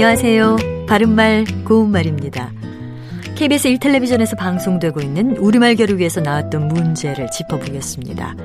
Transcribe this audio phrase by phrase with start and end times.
[0.00, 0.86] 안녕하세요.
[0.86, 2.52] 바른말 고운말입니다.
[3.34, 8.36] KBS 1텔레비전에서 방송되고 있는 우리말 겨루기에서 나왔던 문제를 짚어보겠습니다.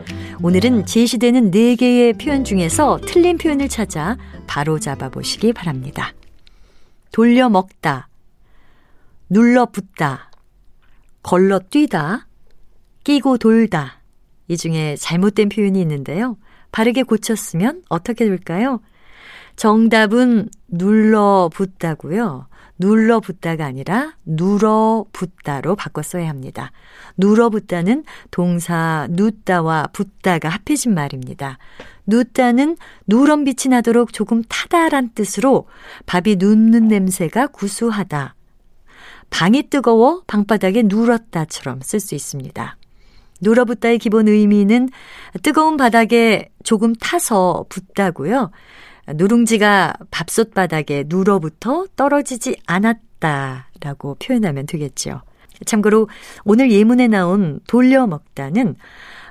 [0.42, 6.16] 오늘은 제시되는 4개의 표현 중에서 틀린 표현을 찾아 바로 잡아보시기 바랍니다.
[7.12, 8.10] 돌려 먹다,
[9.30, 10.32] 눌러 붙다,
[11.22, 12.26] 걸러 뛰다,
[13.04, 14.02] 끼고 돌다.
[14.48, 16.36] 이 중에 잘못된 표현이 있는데요.
[16.72, 18.82] 바르게 고쳤으면 어떻게 될까요?
[19.56, 22.48] 정답은 눌러 붙다고요.
[22.80, 26.72] 눌러 붙다가 아니라 눌어 붙다로 바꿔 써야 합니다.
[27.18, 31.60] 눌어 붙다는 동사 눕다와 붙다가 합해진 말입니다.
[32.08, 32.76] 눕다는
[33.08, 35.68] 누런 빛이 나도록 조금 타다란 뜻으로
[36.08, 38.36] 밥이 눕는 냄새가 구수하다.
[39.30, 42.78] 방이 뜨거워 방바닥에 눌었다처럼 쓸 수 있습니다.
[43.42, 44.90] 눌어붙다의 기본 의미는
[45.42, 48.52] 뜨거운 바닥에 조금 타서 붙다고요.
[49.08, 55.22] 누룽지가 밥솥 바닥에 눌어붙어 떨어지지 않았다라고 표현하면 되겠죠.
[55.66, 56.10] 참고로
[56.46, 58.76] 오늘 예문에 나온 돌려 먹다는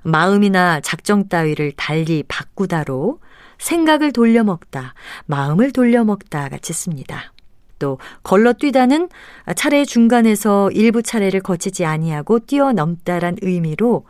[0.03, 3.20] 마음이나 작정 따위를 달리 바꾸다로
[3.59, 4.95] 생각을 돌려 먹다,
[5.27, 7.33] 마음을 돌려 먹다 같이 씁니다.
[7.79, 9.09] 또 걸러뛰다는
[9.57, 14.07] 차례 중간에서 일부 차례를 거치지 아니하고 뛰어넘다란 의미로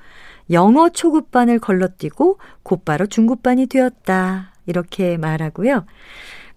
[0.50, 4.51] 영어 초급반을 걸러뛰고 곧바로 중급반이 되었다.
[4.66, 5.86] 이렇게 말하고요.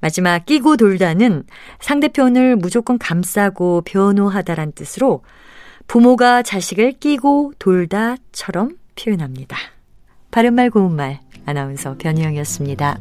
[0.02, 1.44] 마지막 끼고 돌다는
[1.80, 5.23] 상대편을 무조건 감싸고 변호하다란 뜻으로
[5.88, 9.58] 부모가 자식을 끼고 돌다처럼 표현합니다.
[10.31, 13.00] 바른말 고운말 아나운서 변희영이었습니다.